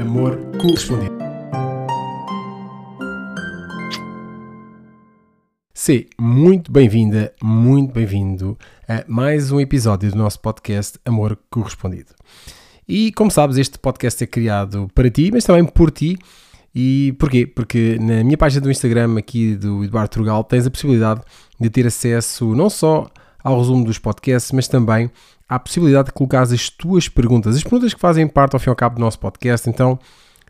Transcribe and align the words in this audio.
Amor 0.00 0.38
Correspondido. 0.58 1.14
Se 5.74 6.08
muito 6.18 6.72
bem-vinda, 6.72 7.34
muito 7.42 7.92
bem-vindo 7.92 8.56
a 8.88 9.04
mais 9.06 9.52
um 9.52 9.60
episódio 9.60 10.10
do 10.10 10.16
nosso 10.16 10.40
podcast 10.40 10.98
Amor 11.04 11.38
Correspondido. 11.50 12.14
E 12.88 13.12
como 13.12 13.30
sabes, 13.30 13.58
este 13.58 13.78
podcast 13.78 14.24
é 14.24 14.26
criado 14.26 14.88
para 14.94 15.10
ti, 15.10 15.30
mas 15.30 15.44
também 15.44 15.66
por 15.66 15.90
ti. 15.90 16.16
E 16.74 17.14
porquê? 17.18 17.46
Porque 17.46 17.98
na 18.00 18.24
minha 18.24 18.38
página 18.38 18.62
do 18.62 18.70
Instagram 18.70 19.18
aqui 19.18 19.54
do 19.54 19.84
Eduardo 19.84 20.10
Trugal 20.10 20.42
tens 20.44 20.66
a 20.66 20.70
possibilidade 20.70 21.20
de 21.60 21.68
ter 21.68 21.86
acesso 21.86 22.54
não 22.54 22.70
só 22.70 23.10
ao 23.42 23.58
resumo 23.58 23.84
dos 23.84 23.98
podcasts, 23.98 24.52
mas 24.52 24.68
também 24.68 25.10
à 25.48 25.58
possibilidade 25.58 26.06
de 26.06 26.12
colocar 26.12 26.42
as 26.42 26.68
tuas 26.70 27.08
perguntas, 27.08 27.56
as 27.56 27.62
perguntas 27.62 27.92
que 27.92 28.00
fazem 28.00 28.26
parte 28.28 28.54
ao 28.54 28.60
fim 28.60 28.68
e 28.68 28.70
ao 28.70 28.76
cabo 28.76 28.96
do 28.96 29.00
nosso 29.00 29.18
podcast. 29.18 29.68
Então, 29.68 29.98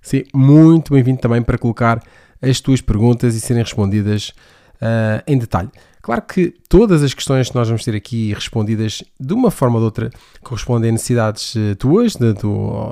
sim, 0.02 0.24
muito 0.34 0.92
bem-vindo 0.92 1.20
também 1.20 1.42
para 1.42 1.56
colocar 1.56 2.02
as 2.42 2.60
tuas 2.60 2.80
perguntas 2.80 3.34
e 3.34 3.40
serem 3.40 3.62
respondidas 3.62 4.32
uh, 4.76 5.22
em 5.26 5.38
detalhe. 5.38 5.70
Claro 6.02 6.22
que 6.22 6.54
todas 6.68 7.02
as 7.02 7.12
questões 7.12 7.50
que 7.50 7.54
nós 7.54 7.68
vamos 7.68 7.84
ter 7.84 7.94
aqui 7.94 8.32
respondidas 8.32 9.04
de 9.18 9.34
uma 9.34 9.50
forma 9.50 9.76
ou 9.76 9.80
de 9.80 9.84
outra 9.84 10.10
correspondem 10.42 10.88
a 10.88 10.92
necessidades 10.92 11.54
uh, 11.54 11.76
tuas, 11.76 12.14
de, 12.14 12.32
de, 12.32 12.46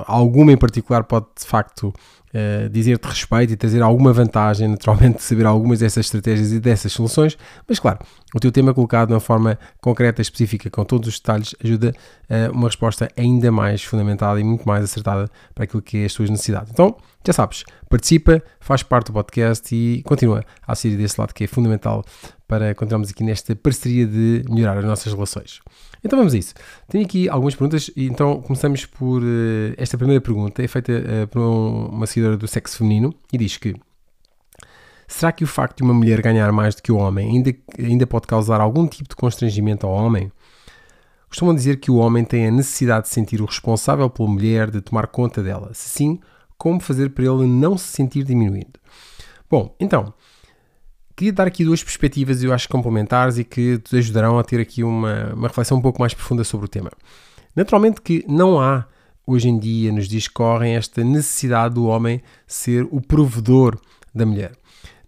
alguma 0.06 0.52
em 0.52 0.56
particular 0.56 1.04
pode 1.04 1.26
de 1.38 1.46
facto 1.46 1.92
uh, 2.34 2.68
dizer-te 2.68 3.06
respeito 3.06 3.52
e 3.52 3.56
trazer 3.56 3.82
alguma 3.82 4.12
vantagem, 4.12 4.68
naturalmente, 4.68 5.16
de 5.18 5.22
saber 5.22 5.46
algumas 5.46 5.80
dessas 5.80 6.06
estratégias 6.06 6.52
e 6.52 6.60
dessas 6.60 6.92
soluções, 6.92 7.36
mas 7.66 7.78
claro, 7.78 7.98
o 8.34 8.40
teu 8.40 8.52
tema 8.52 8.74
colocado 8.74 9.08
de 9.08 9.14
uma 9.14 9.20
forma 9.20 9.58
concreta, 9.80 10.20
específica, 10.20 10.68
com 10.70 10.84
todos 10.84 11.08
os 11.08 11.18
detalhes, 11.18 11.54
ajuda 11.62 11.94
a 12.28 12.50
uma 12.50 12.68
resposta 12.68 13.08
ainda 13.16 13.50
mais 13.50 13.82
fundamentada 13.82 14.40
e 14.40 14.44
muito 14.44 14.66
mais 14.66 14.84
acertada 14.84 15.30
para 15.54 15.64
aquilo 15.64 15.82
que 15.82 15.98
é 15.98 16.04
as 16.04 16.12
tuas 16.12 16.30
necessidades. 16.30 16.70
Então, 16.70 16.96
já 17.26 17.32
sabes, 17.32 17.64
participa, 17.88 18.42
faz 18.60 18.82
parte 18.82 19.06
do 19.06 19.12
podcast 19.12 19.74
e 19.74 20.02
continua 20.02 20.44
a 20.66 20.72
assistir 20.72 20.96
desse 20.96 21.20
lado 21.20 21.34
que 21.34 21.44
é 21.44 21.46
fundamental 21.46 22.04
para 22.48 22.74
continuarmos 22.74 23.10
aqui 23.10 23.22
nesta 23.22 23.54
parceria 23.54 24.06
de 24.06 24.42
melhorar 24.48 24.78
as 24.78 24.84
nossas 24.84 25.12
relações. 25.12 25.60
Então 26.02 26.18
vamos 26.18 26.32
a 26.32 26.38
isso. 26.38 26.54
Tenho 26.88 27.04
aqui 27.04 27.28
algumas 27.28 27.54
perguntas 27.54 27.90
e 27.94 28.06
então 28.06 28.40
começamos 28.40 28.86
por 28.86 29.22
uh, 29.22 29.74
esta 29.76 29.98
primeira 29.98 30.20
pergunta, 30.20 30.62
é 30.62 30.66
feita 30.66 30.92
uh, 30.92 31.28
por 31.28 31.42
um, 31.42 31.86
uma 31.88 32.06
seguidora 32.06 32.38
do 32.38 32.48
sexo 32.48 32.78
feminino 32.78 33.14
e 33.30 33.36
diz 33.36 33.58
que 33.58 33.74
será 35.06 35.30
que 35.30 35.44
o 35.44 35.46
facto 35.46 35.78
de 35.78 35.82
uma 35.82 35.92
mulher 35.92 36.22
ganhar 36.22 36.50
mais 36.50 36.74
do 36.74 36.82
que 36.82 36.90
o 36.90 36.96
homem 36.96 37.28
ainda, 37.28 37.54
ainda 37.78 38.06
pode 38.06 38.26
causar 38.26 38.60
algum 38.62 38.86
tipo 38.86 39.10
de 39.10 39.16
constrangimento 39.16 39.86
ao 39.86 39.92
homem? 39.92 40.32
Costumam 41.28 41.54
dizer 41.54 41.78
que 41.78 41.90
o 41.90 41.96
homem 41.96 42.24
tem 42.24 42.46
a 42.46 42.50
necessidade 42.50 43.04
de 43.06 43.12
sentir 43.12 43.42
o 43.42 43.44
responsável 43.44 44.08
pela 44.08 44.28
mulher, 44.28 44.70
de 44.70 44.80
tomar 44.80 45.06
conta 45.08 45.42
dela. 45.42 45.70
Se 45.74 45.86
sim, 45.90 46.18
como 46.56 46.80
fazer 46.80 47.10
para 47.10 47.24
ele 47.24 47.46
não 47.46 47.76
se 47.76 47.88
sentir 47.88 48.24
diminuído? 48.24 48.80
Bom, 49.50 49.74
então, 49.78 50.14
queria 51.18 51.32
dar 51.32 51.48
aqui 51.48 51.64
duas 51.64 51.82
perspectivas, 51.82 52.44
eu 52.44 52.52
acho 52.52 52.68
complementares 52.68 53.38
e 53.38 53.44
que 53.44 53.78
te 53.78 53.96
ajudarão 53.96 54.38
a 54.38 54.44
ter 54.44 54.60
aqui 54.60 54.84
uma, 54.84 55.34
uma 55.34 55.48
reflexão 55.48 55.76
um 55.76 55.82
pouco 55.82 56.00
mais 56.00 56.14
profunda 56.14 56.44
sobre 56.44 56.66
o 56.66 56.68
tema. 56.68 56.90
Naturalmente 57.56 58.00
que 58.00 58.24
não 58.28 58.60
há 58.60 58.86
hoje 59.26 59.48
em 59.48 59.58
dia, 59.58 59.90
nos 59.90 60.06
dias 60.06 60.28
que 60.28 60.34
correm, 60.34 60.76
esta 60.76 61.02
necessidade 61.02 61.74
do 61.74 61.86
homem 61.86 62.22
ser 62.46 62.86
o 62.92 63.00
provedor 63.00 63.76
da 64.14 64.24
mulher. 64.24 64.52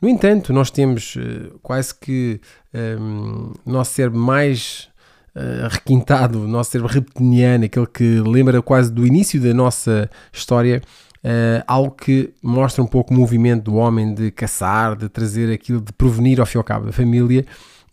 No 0.03 0.09
entanto, 0.09 0.53
nós 0.53 0.69
temos 0.71 1.15
uh, 1.15 1.59
quase 1.63 1.95
que 1.95 2.41
um, 2.75 3.53
nosso 3.65 3.93
cérebro 3.93 4.19
mais 4.19 4.89
uh, 5.37 5.69
requintado, 5.71 6.41
nosso 6.49 6.73
cérebro 6.73 6.93
reptiliano, 6.93 7.67
aquele 7.67 7.87
que 7.87 8.21
lembra 8.21 8.61
quase 8.61 8.91
do 8.91 9.07
início 9.07 9.41
da 9.41 9.55
nossa 9.55 10.11
história, 10.33 10.83
Uh, 11.23 11.63
algo 11.67 11.91
que 11.91 12.33
mostra 12.43 12.83
um 12.83 12.87
pouco 12.87 13.13
o 13.13 13.17
movimento 13.17 13.65
do 13.65 13.75
homem 13.75 14.15
de 14.15 14.31
caçar, 14.31 14.97
de 14.97 15.07
trazer 15.07 15.53
aquilo, 15.53 15.79
de 15.79 15.93
provenir 15.93 16.41
ao 16.41 16.47
fim 16.47 16.57
e 16.57 16.61
ao 16.61 16.65
cabo 16.65 16.87
da 16.87 16.93
família 16.93 17.45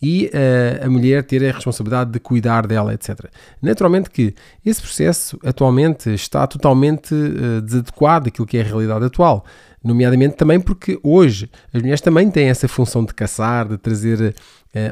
e 0.01 0.31
uh, 0.33 0.85
a 0.85 0.89
mulher 0.89 1.23
ter 1.23 1.43
a 1.43 1.51
responsabilidade 1.51 2.11
de 2.11 2.19
cuidar 2.21 2.65
dela, 2.65 2.93
etc. 2.93 3.25
Naturalmente 3.61 4.09
que 4.09 4.33
esse 4.65 4.81
processo 4.81 5.37
atualmente 5.43 6.09
está 6.13 6.47
totalmente 6.47 7.13
uh, 7.13 7.61
desadequado 7.61 8.25
daquilo 8.25 8.47
que 8.47 8.57
é 8.57 8.61
a 8.61 8.63
realidade 8.63 9.03
atual, 9.03 9.43
nomeadamente 9.83 10.37
também 10.37 10.59
porque 10.59 10.97
hoje 11.03 11.49
as 11.73 11.81
mulheres 11.81 11.99
também 11.99 12.31
têm 12.31 12.47
essa 12.47 12.67
função 12.67 13.03
de 13.03 13.13
caçar, 13.13 13.67
de 13.67 13.77
trazer 13.77 14.33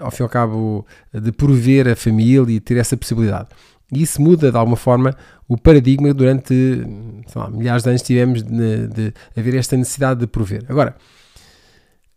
ao 0.02 0.10
fim 0.10 0.24
e 0.24 0.26
ao 0.26 0.30
cabo, 0.30 0.86
de 1.14 1.32
prover 1.32 1.88
a 1.88 1.96
família 1.96 2.56
e 2.56 2.60
ter 2.60 2.78
essa 2.78 2.98
possibilidade. 2.98 3.50
E 3.92 4.02
isso 4.02 4.22
muda 4.22 4.52
de 4.52 4.58
alguma 4.58 4.78
forma 4.78 5.16
o 5.48 5.58
paradigma 5.58 6.14
durante 6.14 6.84
lá, 7.36 7.50
milhares 7.50 7.84
de 7.84 7.90
anos 7.90 8.02
tivemos 8.02 8.42
de, 8.42 8.88
de, 8.88 9.14
haver 9.38 9.56
esta 9.56 9.78
necessidade 9.78 10.20
de 10.20 10.28
prover. 10.28 10.64
Agora, 10.68 10.96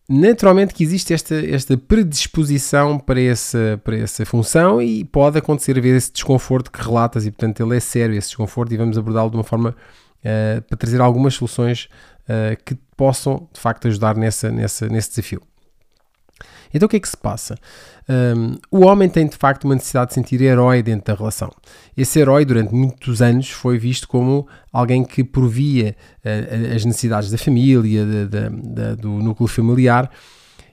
naturalmente 0.08 0.72
que 0.72 0.82
existe 0.82 1.12
esta, 1.12 1.34
esta 1.34 1.76
predisposição 1.76 2.98
para 2.98 3.20
essa, 3.20 3.78
para 3.84 3.96
essa 3.98 4.24
função 4.24 4.80
e 4.80 5.04
pode 5.04 5.38
acontecer 5.38 5.76
haver 5.76 5.94
esse 5.94 6.10
desconforto 6.10 6.72
que 6.72 6.82
relatas 6.82 7.26
e 7.26 7.30
portanto 7.30 7.62
ele 7.62 7.76
é 7.76 7.80
sério 7.80 8.16
esse 8.16 8.28
desconforto 8.28 8.72
e 8.72 8.76
vamos 8.76 8.96
abordá-lo 8.96 9.30
de 9.30 9.36
uma 9.36 9.44
forma 9.44 9.70
uh, 9.70 10.62
para 10.62 10.78
trazer 10.78 11.02
algumas 11.02 11.34
soluções 11.34 11.88
uh, 12.22 12.56
que 12.64 12.74
possam 12.96 13.46
de 13.52 13.60
facto 13.60 13.88
ajudar 13.88 14.16
nessa, 14.16 14.50
nessa, 14.50 14.88
nesse 14.88 15.10
desafio. 15.10 15.42
Então 16.72 16.86
o 16.86 16.88
que 16.88 16.96
é 16.96 17.00
que 17.00 17.08
se 17.08 17.16
passa? 17.16 17.56
Um, 18.08 18.56
o 18.70 18.86
homem 18.86 19.08
tem 19.08 19.26
de 19.26 19.36
facto 19.36 19.64
uma 19.64 19.74
necessidade 19.74 20.08
de 20.08 20.14
sentir 20.14 20.40
herói 20.40 20.82
dentro 20.82 21.12
da 21.12 21.18
relação. 21.18 21.50
Esse 21.96 22.18
herói, 22.18 22.44
durante 22.44 22.74
muitos 22.74 23.20
anos, 23.20 23.50
foi 23.50 23.78
visto 23.78 24.08
como 24.08 24.46
alguém 24.72 25.04
que 25.04 25.22
provia 25.22 25.94
uh, 26.24 26.74
as 26.74 26.84
necessidades 26.84 27.30
da 27.30 27.38
família, 27.38 28.04
de, 28.04 28.26
de, 28.26 28.50
de, 28.50 28.96
do 28.96 29.10
núcleo 29.10 29.46
familiar, 29.46 30.10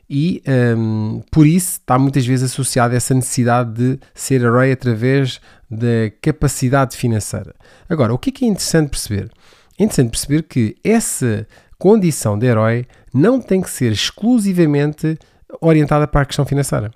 e 0.09 0.41
um, 0.78 1.22
por 1.31 1.47
isso 1.47 1.79
está 1.79 1.97
muitas 1.97 2.25
vezes 2.25 2.51
associado 2.51 2.94
a 2.94 2.97
essa 2.97 3.13
necessidade 3.13 3.73
de 3.73 4.00
ser 4.13 4.41
herói 4.41 4.72
através 4.72 5.41
da 5.69 6.11
capacidade 6.22 6.95
financeira. 6.95 7.55
Agora, 7.89 8.13
o 8.13 8.17
que 8.17 8.29
é, 8.29 8.34
que 8.34 8.45
é 8.45 8.47
interessante 8.47 8.89
perceber? 8.89 9.31
É 9.78 9.84
interessante 9.84 10.11
perceber 10.11 10.44
que 10.44 10.75
essa 10.84 11.47
condição 11.78 12.38
de 12.38 12.45
herói 12.45 12.85
não 13.13 13.41
tem 13.41 13.61
que 13.61 13.69
ser 13.69 13.91
exclusivamente 13.91 15.17
orientada 15.61 16.07
para 16.07 16.21
a 16.21 16.25
questão 16.25 16.45
financeira. 16.45 16.91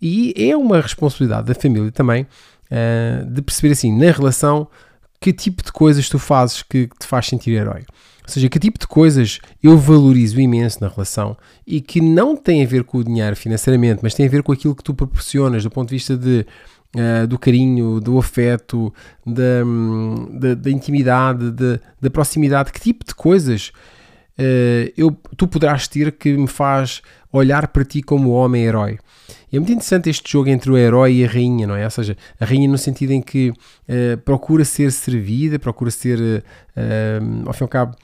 E 0.00 0.34
é 0.36 0.56
uma 0.56 0.80
responsabilidade 0.80 1.46
da 1.46 1.54
família 1.54 1.90
também 1.90 2.26
uh, 2.70 3.24
de 3.26 3.42
perceber 3.42 3.72
assim, 3.72 3.96
na 3.96 4.10
relação, 4.10 4.68
que 5.20 5.32
tipo 5.32 5.62
de 5.62 5.72
coisas 5.72 6.08
tu 6.08 6.18
fazes 6.18 6.62
que 6.62 6.88
te 6.98 7.06
faz 7.06 7.26
sentir 7.26 7.52
herói. 7.52 7.84
Ou 8.22 8.28
seja, 8.28 8.48
que 8.48 8.58
tipo 8.58 8.78
de 8.78 8.86
coisas 8.86 9.38
eu 9.62 9.76
valorizo 9.76 10.40
imenso 10.40 10.78
na 10.80 10.88
relação 10.88 11.36
e 11.66 11.80
que 11.80 12.00
não 12.00 12.34
tem 12.34 12.64
a 12.64 12.66
ver 12.66 12.84
com 12.84 12.98
o 12.98 13.04
dinheiro 13.04 13.36
financeiramente, 13.36 14.00
mas 14.02 14.14
tem 14.14 14.26
a 14.26 14.30
ver 14.30 14.42
com 14.42 14.50
aquilo 14.50 14.74
que 14.74 14.82
tu 14.82 14.94
proporcionas 14.94 15.62
do 15.62 15.70
ponto 15.70 15.90
de 15.90 15.94
vista 15.94 16.16
de, 16.16 16.46
uh, 16.96 17.26
do 17.26 17.38
carinho, 17.38 18.00
do 18.00 18.18
afeto, 18.18 18.92
da, 19.26 19.64
hum, 19.64 20.38
da, 20.38 20.54
da 20.54 20.70
intimidade, 20.70 21.50
da, 21.50 21.78
da 22.00 22.10
proximidade. 22.10 22.72
Que 22.72 22.80
tipo 22.80 23.04
de 23.04 23.14
coisas 23.14 23.72
eu, 24.96 25.16
tu 25.36 25.46
poderás 25.46 25.86
ter 25.86 26.12
que 26.12 26.36
me 26.36 26.48
faz 26.48 27.02
olhar 27.32 27.68
para 27.68 27.84
ti 27.84 28.02
como 28.02 28.30
homem-herói. 28.30 28.98
É 29.52 29.58
muito 29.58 29.72
interessante 29.72 30.10
este 30.10 30.30
jogo 30.30 30.48
entre 30.48 30.70
o 30.70 30.76
herói 30.76 31.14
e 31.14 31.24
a 31.24 31.28
rainha, 31.28 31.66
não 31.66 31.76
é? 31.76 31.84
Ou 31.84 31.90
seja, 31.90 32.16
a 32.40 32.44
rainha 32.44 32.68
no 32.68 32.76
sentido 32.76 33.12
em 33.12 33.22
que 33.22 33.50
uh, 33.50 34.18
procura 34.24 34.64
ser 34.64 34.90
servida, 34.90 35.58
procura 35.58 35.90
ser, 35.90 36.18
uh, 36.18 37.46
ao 37.46 37.52
fim 37.52 37.62
e 37.62 37.64
ao 37.64 37.68
cabo, 37.68 37.96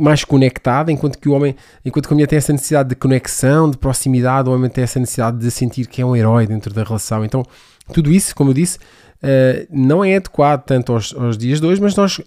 mais 0.00 0.24
conectada, 0.24 0.90
enquanto 0.90 1.18
que 1.18 1.28
o 1.28 1.32
homem, 1.32 1.54
enquanto 1.84 2.08
que 2.08 2.14
a 2.14 2.16
mulher 2.16 2.26
tem 2.26 2.38
essa 2.38 2.52
necessidade 2.52 2.88
de 2.88 2.94
conexão, 2.94 3.70
de 3.70 3.76
proximidade, 3.76 4.48
o 4.48 4.52
homem 4.52 4.70
tem 4.70 4.82
essa 4.82 4.98
necessidade 4.98 5.38
de 5.38 5.50
sentir 5.50 5.86
que 5.86 6.00
é 6.00 6.06
um 6.06 6.16
herói 6.16 6.46
dentro 6.46 6.72
da 6.72 6.82
relação. 6.82 7.24
Então, 7.24 7.44
tudo 7.92 8.10
isso, 8.10 8.34
como 8.34 8.50
eu 8.50 8.54
disse, 8.54 8.78
uh, 8.78 9.66
não 9.70 10.02
é 10.02 10.16
adequado 10.16 10.64
tanto 10.64 10.92
aos, 10.92 11.14
aos 11.14 11.36
dias 11.36 11.60
de 11.60 11.66
hoje, 11.66 11.80
mas 11.80 11.94
nós 11.94 12.20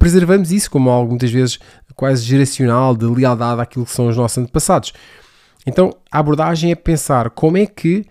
preservamos 0.00 0.50
isso 0.50 0.68
como 0.68 0.90
algo 0.90 1.10
muitas 1.10 1.30
vezes 1.30 1.60
quase 1.94 2.22
geracional, 2.22 2.96
de 2.96 3.06
lealdade 3.06 3.60
àquilo 3.60 3.84
que 3.84 3.92
são 3.92 4.08
os 4.08 4.16
nossos 4.16 4.38
antepassados. 4.38 4.92
Então 5.66 5.94
a 6.10 6.18
abordagem 6.18 6.70
é 6.70 6.74
pensar 6.74 7.30
como 7.30 7.56
é 7.56 7.66
que 7.66 8.04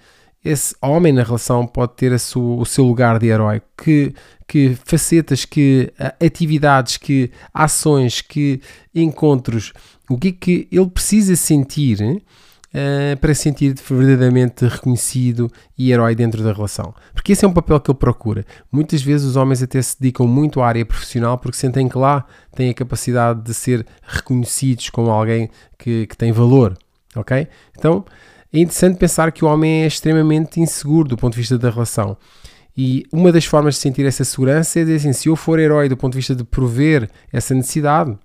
esse 0.43 0.75
homem 0.81 1.13
na 1.13 1.23
relação 1.23 1.65
pode 1.65 1.93
ter 1.93 2.17
sua, 2.19 2.61
o 2.61 2.65
seu 2.65 2.83
lugar 2.83 3.17
de 3.17 3.27
herói, 3.27 3.61
que, 3.77 4.13
que 4.45 4.77
facetas, 4.83 5.45
que 5.45 5.93
atividades, 6.19 6.97
que 6.97 7.31
ações, 7.53 8.19
que 8.19 8.59
encontros, 8.93 9.71
o 10.09 10.17
que 10.17 10.27
é 10.27 10.31
que 10.33 10.67
ele 10.69 10.89
precisa 10.89 11.35
sentir 11.35 12.21
uh, 12.73 13.17
para 13.19 13.33
sentir 13.33 13.75
verdadeiramente 13.87 14.65
reconhecido 14.65 15.51
e 15.77 15.91
herói 15.91 16.15
dentro 16.15 16.43
da 16.43 16.51
relação. 16.51 16.93
Porque 17.13 17.33
esse 17.33 17.45
é 17.45 17.47
um 17.47 17.53
papel 17.53 17.79
que 17.79 17.91
ele 17.91 17.97
procura. 17.97 18.45
Muitas 18.71 19.01
vezes 19.01 19.27
os 19.27 19.35
homens 19.35 19.61
até 19.61 19.81
se 19.81 19.99
dedicam 19.99 20.27
muito 20.27 20.61
à 20.61 20.67
área 20.67 20.85
profissional 20.85 21.37
porque 21.37 21.57
sentem 21.57 21.87
que 21.87 21.97
lá 21.97 22.25
têm 22.55 22.69
a 22.69 22.73
capacidade 22.73 23.41
de 23.41 23.53
ser 23.53 23.85
reconhecidos 24.01 24.89
como 24.89 25.09
alguém 25.09 25.49
que, 25.77 26.07
que 26.07 26.17
tem 26.17 26.31
valor 26.31 26.77
ok? 27.15 27.47
Então 27.77 28.05
é 28.51 28.59
interessante 28.59 28.97
pensar 28.97 29.31
que 29.31 29.43
o 29.43 29.47
homem 29.47 29.83
é 29.83 29.87
extremamente 29.87 30.59
inseguro 30.59 31.09
do 31.09 31.17
ponto 31.17 31.33
de 31.33 31.39
vista 31.39 31.57
da 31.57 31.69
relação. 31.69 32.17
E 32.75 33.05
uma 33.11 33.31
das 33.31 33.45
formas 33.45 33.75
de 33.75 33.81
sentir 33.81 34.05
essa 34.05 34.23
segurança 34.23 34.79
é 34.79 34.83
dizer 34.83 34.95
assim: 34.95 35.13
se 35.13 35.29
eu 35.29 35.35
for 35.35 35.59
herói 35.59 35.87
do 35.87 35.97
ponto 35.97 36.13
de 36.13 36.19
vista 36.19 36.35
de 36.35 36.43
prover 36.43 37.09
essa 37.31 37.53
necessidade, 37.53 38.17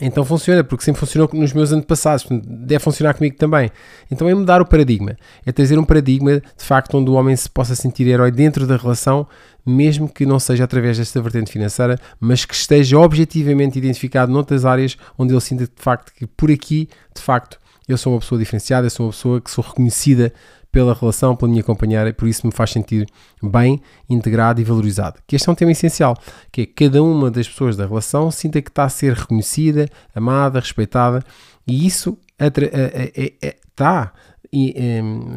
Então 0.00 0.24
funciona, 0.24 0.64
porque 0.64 0.84
sempre 0.84 1.00
funcionou 1.00 1.28
nos 1.34 1.52
meus 1.52 1.70
antepassados, 1.70 2.26
deve 2.30 2.82
funcionar 2.82 3.14
comigo 3.14 3.36
também. 3.36 3.70
Então 4.10 4.28
é 4.28 4.34
mudar 4.34 4.62
o 4.62 4.66
paradigma, 4.66 5.16
é 5.44 5.52
trazer 5.52 5.78
um 5.78 5.84
paradigma 5.84 6.40
de 6.40 6.64
facto 6.64 6.96
onde 6.96 7.10
o 7.10 7.14
homem 7.14 7.36
se 7.36 7.48
possa 7.48 7.74
sentir 7.74 8.06
herói 8.06 8.30
dentro 8.30 8.66
da 8.66 8.76
relação, 8.76 9.26
mesmo 9.66 10.08
que 10.08 10.24
não 10.24 10.38
seja 10.38 10.64
através 10.64 10.96
desta 10.96 11.20
vertente 11.20 11.52
financeira, 11.52 11.98
mas 12.18 12.44
que 12.44 12.54
esteja 12.54 12.98
objetivamente 12.98 13.78
identificado 13.78 14.32
noutras 14.32 14.64
áreas 14.64 14.96
onde 15.18 15.34
ele 15.34 15.40
sinta 15.40 15.64
de 15.64 15.72
facto 15.76 16.12
que 16.14 16.26
por 16.26 16.50
aqui, 16.50 16.88
de 17.14 17.20
facto, 17.20 17.60
eu 17.86 17.98
sou 17.98 18.14
uma 18.14 18.20
pessoa 18.20 18.38
diferenciada, 18.38 18.86
eu 18.86 18.90
sou 18.90 19.06
uma 19.06 19.12
pessoa 19.12 19.40
que 19.40 19.50
sou 19.50 19.62
reconhecida 19.62 20.32
pela 20.72 20.94
relação, 20.94 21.36
pela 21.36 21.50
minha 21.50 21.62
companheira, 21.62 22.08
e 22.08 22.12
por 22.14 22.26
isso 22.26 22.46
me 22.46 22.52
faz 22.52 22.70
sentir 22.70 23.06
bem, 23.42 23.80
integrado 24.08 24.58
e 24.60 24.64
valorizado. 24.64 25.20
Que 25.26 25.36
este 25.36 25.46
é 25.48 25.52
um 25.52 25.54
tema 25.54 25.70
essencial, 25.70 26.16
que 26.50 26.62
é 26.62 26.66
que 26.66 26.72
cada 26.72 27.02
uma 27.02 27.30
das 27.30 27.46
pessoas 27.46 27.76
da 27.76 27.86
relação 27.86 28.30
sinta 28.30 28.62
que 28.62 28.70
está 28.70 28.84
a 28.84 28.88
ser 28.88 29.12
reconhecida, 29.12 29.86
amada, 30.14 30.58
respeitada, 30.58 31.22
e 31.66 31.86
isso 31.86 32.18
está 32.40 34.12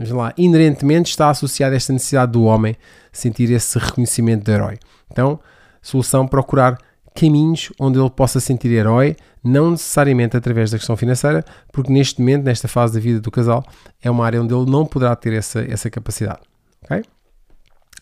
lá, 0.10 0.34
inerentemente 0.38 1.10
está 1.10 1.30
a 1.30 1.32
esta 1.74 1.94
necessidade 1.94 2.32
do 2.32 2.44
homem 2.44 2.76
sentir 3.12 3.52
esse 3.52 3.78
reconhecimento 3.78 4.46
de 4.46 4.52
herói. 4.52 4.80
Então, 5.12 5.40
solução 5.82 6.26
procurar 6.26 6.78
caminhos 7.16 7.72
onde 7.80 7.98
ele 7.98 8.10
possa 8.10 8.42
sentir 8.42 8.72
herói, 8.72 9.16
não 9.42 9.72
necessariamente 9.72 10.36
através 10.36 10.70
da 10.70 10.78
questão 10.78 10.98
financeira, 10.98 11.46
porque 11.72 11.92
neste 11.92 12.20
momento, 12.20 12.44
nesta 12.44 12.68
fase 12.68 12.94
da 12.94 13.00
vida 13.00 13.22
do 13.22 13.32
casal, 13.32 13.66
é 14.02 14.12
uma 14.12 14.26
área 14.26 14.42
onde 14.42 14.54
ele 14.54 14.70
não 14.70 14.86
poderá 14.86 15.16
ter 15.16 15.34
essa, 15.34 15.62
essa 15.62 15.90
capacidade. 15.90 16.42
Ok? 16.84 17.04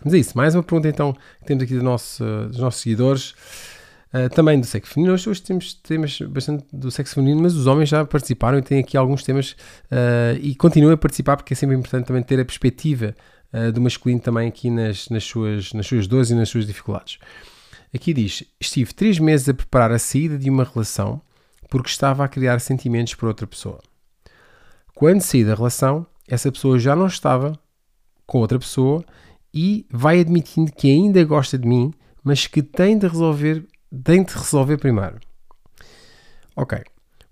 Mas 0.03 0.13
é 0.13 0.17
isso. 0.17 0.35
Mais 0.35 0.55
uma 0.55 0.63
pergunta 0.63 0.89
então 0.89 1.13
que 1.13 1.45
temos 1.45 1.63
aqui 1.63 1.75
do 1.75 1.83
nosso, 1.83 2.23
dos 2.47 2.57
nossos 2.57 2.81
seguidores. 2.81 3.35
Uh, 4.13 4.29
também 4.29 4.59
do 4.59 4.65
sexo 4.67 4.93
feminino. 4.93 5.15
Hoje, 5.15 5.27
hoje 5.27 5.41
temos 5.41 5.73
temas 5.73 6.19
bastante 6.21 6.63
do 6.71 6.91
sexo 6.91 7.15
feminino, 7.15 7.41
mas 7.41 7.55
os 7.55 7.65
homens 7.65 7.89
já 7.89 8.05
participaram 8.05 8.59
e 8.59 8.61
têm 8.61 8.79
aqui 8.79 8.95
alguns 8.95 9.23
temas 9.23 9.55
uh, 9.91 10.37
e 10.39 10.53
continuam 10.53 10.93
a 10.93 10.97
participar 10.97 11.35
porque 11.35 11.55
é 11.55 11.55
sempre 11.55 11.75
importante 11.75 12.05
também 12.05 12.21
ter 12.21 12.39
a 12.39 12.45
perspectiva 12.45 13.15
uh, 13.51 13.71
do 13.71 13.81
masculino 13.81 14.21
também 14.21 14.47
aqui 14.47 14.69
nas, 14.69 15.09
nas, 15.09 15.23
suas, 15.23 15.73
nas 15.73 15.87
suas 15.87 16.05
dores 16.05 16.29
e 16.29 16.35
nas 16.35 16.47
suas 16.47 16.67
dificuldades. 16.67 17.17
Aqui 17.93 18.13
diz: 18.13 18.43
Estive 18.59 18.93
três 18.93 19.19
meses 19.19 19.47
a 19.47 19.53
preparar 19.53 19.91
a 19.91 19.99
saída 19.99 20.37
de 20.37 20.49
uma 20.49 20.63
relação 20.63 21.21
porque 21.69 21.89
estava 21.89 22.23
a 22.23 22.27
criar 22.27 22.59
sentimentos 22.59 23.15
por 23.15 23.27
outra 23.27 23.47
pessoa. 23.47 23.79
Quando 24.93 25.21
saí 25.21 25.43
da 25.43 25.55
relação, 25.55 26.05
essa 26.27 26.51
pessoa 26.51 26.79
já 26.79 26.95
não 26.95 27.07
estava 27.07 27.57
com 28.25 28.39
outra 28.39 28.59
pessoa 28.59 29.03
e 29.53 29.85
vai 29.91 30.19
admitindo 30.19 30.71
que 30.71 30.87
ainda 30.89 31.23
gosta 31.23 31.57
de 31.57 31.67
mim, 31.67 31.93
mas 32.23 32.47
que 32.47 32.61
tem 32.61 32.97
de 32.97 33.07
resolver, 33.07 33.65
tem 34.03 34.23
de 34.23 34.33
resolver 34.33 34.77
primeiro. 34.77 35.19
Ok. 36.55 36.79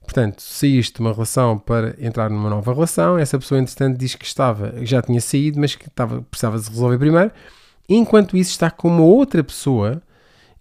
Portanto, 0.02 0.42
saíste 0.42 0.96
de 0.96 1.00
uma 1.02 1.14
relação 1.14 1.58
para 1.58 1.96
entrar 2.00 2.30
numa 2.30 2.50
nova 2.50 2.74
relação, 2.74 3.18
essa 3.18 3.40
pessoa, 3.40 3.62
entretanto, 3.62 3.98
diz 3.98 4.16
que 4.16 4.26
estava, 4.26 4.86
já 4.86 5.02
tinha 5.02 5.22
saído, 5.22 5.60
mas 5.60 5.76
que 5.76 5.88
estava, 5.88 6.22
precisava 6.24 6.60
de 6.60 6.68
resolver 6.68 6.98
primeiro. 6.98 7.32
Enquanto 7.88 8.36
isso, 8.36 8.52
está 8.52 8.70
com 8.70 8.90
uma 8.90 9.04
outra 9.04 9.44
pessoa 9.44 10.02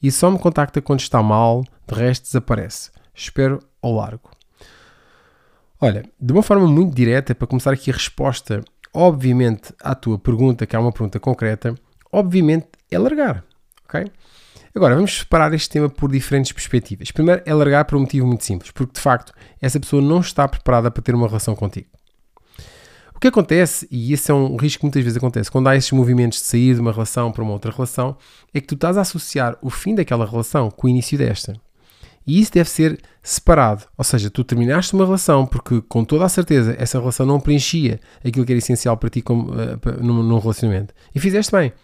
e 0.02 0.10
só 0.10 0.30
me 0.30 0.38
contacta 0.38 0.80
quando 0.80 1.00
está 1.00 1.22
mal, 1.22 1.64
de 1.86 1.94
resto 1.94 2.24
desaparece. 2.24 2.90
Espero 3.14 3.60
ao 3.82 3.94
largo. 3.94 4.30
Olha, 5.80 6.04
de 6.20 6.32
uma 6.32 6.42
forma 6.42 6.66
muito 6.66 6.94
direta, 6.94 7.34
para 7.34 7.46
começar 7.46 7.72
aqui 7.72 7.90
a 7.90 7.94
resposta, 7.94 8.62
obviamente, 8.92 9.72
à 9.82 9.94
tua 9.94 10.18
pergunta, 10.18 10.66
que 10.66 10.76
é 10.76 10.78
uma 10.78 10.92
pergunta 10.92 11.18
concreta, 11.18 11.74
obviamente 12.12 12.68
é 12.90 12.98
largar, 12.98 13.44
ok? 13.88 14.10
Agora, 14.74 14.94
vamos 14.94 15.18
separar 15.18 15.52
este 15.52 15.68
tema 15.68 15.88
por 15.88 16.10
diferentes 16.10 16.52
perspectivas. 16.52 17.10
Primeiro, 17.10 17.42
é 17.44 17.52
largar 17.52 17.84
por 17.84 17.96
um 17.96 18.00
motivo 18.00 18.26
muito 18.26 18.44
simples, 18.44 18.70
porque 18.70 18.94
de 18.94 19.00
facto 19.00 19.32
essa 19.60 19.80
pessoa 19.80 20.00
não 20.00 20.20
está 20.20 20.46
preparada 20.46 20.90
para 20.90 21.02
ter 21.02 21.14
uma 21.14 21.26
relação 21.26 21.56
contigo. 21.56 21.88
O 23.20 23.28
que 23.28 23.28
acontece, 23.28 23.86
e 23.90 24.14
esse 24.14 24.30
é 24.30 24.34
um 24.34 24.56
risco 24.56 24.78
que 24.78 24.86
muitas 24.86 25.04
vezes 25.04 25.18
acontece, 25.18 25.50
quando 25.50 25.68
há 25.68 25.76
esses 25.76 25.92
movimentos 25.92 26.38
de 26.38 26.46
sair 26.46 26.72
de 26.74 26.80
uma 26.80 26.90
relação 26.90 27.30
para 27.30 27.42
uma 27.42 27.52
outra 27.52 27.70
relação, 27.70 28.16
é 28.54 28.62
que 28.62 28.66
tu 28.66 28.74
estás 28.74 28.96
a 28.96 29.02
associar 29.02 29.58
o 29.60 29.68
fim 29.68 29.94
daquela 29.94 30.24
relação 30.24 30.70
com 30.70 30.86
o 30.86 30.90
início 30.90 31.18
desta. 31.18 31.54
E 32.26 32.40
isso 32.40 32.50
deve 32.50 32.70
ser 32.70 32.98
separado. 33.22 33.84
Ou 33.98 34.04
seja, 34.04 34.30
tu 34.30 34.42
terminaste 34.42 34.94
uma 34.94 35.04
relação 35.04 35.44
porque, 35.44 35.82
com 35.86 36.02
toda 36.02 36.24
a 36.24 36.30
certeza, 36.30 36.74
essa 36.78 36.98
relação 36.98 37.26
não 37.26 37.38
preenchia 37.38 38.00
aquilo 38.24 38.46
que 38.46 38.52
era 38.52 38.58
essencial 38.58 38.96
para 38.96 39.10
ti 39.10 39.20
como, 39.20 39.50
uh, 39.50 40.02
num, 40.02 40.22
num 40.22 40.38
relacionamento. 40.38 40.94
E 41.14 41.20
fizeste 41.20 41.52
bem. 41.52 41.74